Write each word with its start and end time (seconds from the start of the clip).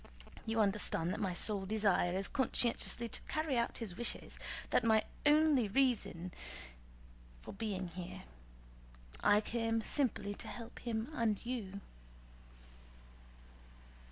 You 0.47 0.61
understand 0.61 1.13
that 1.13 1.19
my 1.19 1.35
sole 1.35 1.67
desire 1.67 2.11
is 2.15 2.27
conscientiously 2.27 3.07
to 3.09 3.21
carry 3.27 3.55
out 3.55 3.77
his 3.77 3.95
wishes; 3.95 4.39
that 4.71 4.81
is 4.81 4.87
my 4.87 5.03
only 5.27 5.67
reason 5.67 6.31
for 7.43 7.53
being 7.53 7.89
here. 7.89 8.23
I 9.23 9.41
came 9.41 9.83
simply 9.83 10.33
to 10.33 10.47
help 10.47 10.79
him 10.79 11.09
and 11.13 11.39
you." 11.45 11.81